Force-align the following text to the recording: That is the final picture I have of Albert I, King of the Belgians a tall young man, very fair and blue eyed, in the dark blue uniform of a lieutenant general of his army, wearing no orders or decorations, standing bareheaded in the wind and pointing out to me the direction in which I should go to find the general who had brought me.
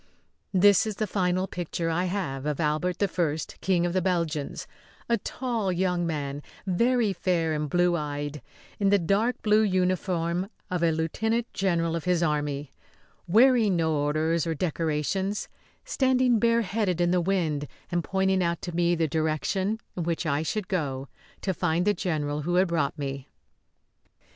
That 0.51 0.87
is 0.87 0.95
the 0.95 1.05
final 1.05 1.45
picture 1.45 1.91
I 1.91 2.05
have 2.05 2.47
of 2.47 2.59
Albert 2.59 3.03
I, 3.03 3.37
King 3.61 3.85
of 3.85 3.93
the 3.93 4.01
Belgians 4.01 4.65
a 5.07 5.19
tall 5.19 5.71
young 5.71 6.07
man, 6.07 6.41
very 6.65 7.13
fair 7.13 7.53
and 7.53 7.69
blue 7.69 7.95
eyed, 7.95 8.41
in 8.79 8.89
the 8.89 8.97
dark 8.97 9.39
blue 9.43 9.61
uniform 9.61 10.49
of 10.71 10.81
a 10.81 10.89
lieutenant 10.91 11.53
general 11.53 11.95
of 11.95 12.05
his 12.05 12.23
army, 12.23 12.73
wearing 13.27 13.75
no 13.75 13.93
orders 13.93 14.47
or 14.47 14.55
decorations, 14.55 15.47
standing 15.85 16.39
bareheaded 16.39 16.99
in 16.99 17.11
the 17.11 17.21
wind 17.21 17.67
and 17.91 18.03
pointing 18.03 18.41
out 18.41 18.59
to 18.63 18.75
me 18.75 18.95
the 18.95 19.07
direction 19.07 19.79
in 19.95 20.01
which 20.01 20.25
I 20.25 20.41
should 20.41 20.67
go 20.67 21.09
to 21.41 21.53
find 21.53 21.85
the 21.85 21.93
general 21.93 22.41
who 22.41 22.55
had 22.55 22.69
brought 22.69 22.97
me. 22.97 23.27